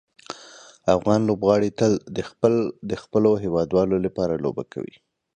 [0.95, 1.93] افغان لوبغاړي تل
[2.89, 4.95] د خپلو هیوادوالو لپاره لوبه کوي.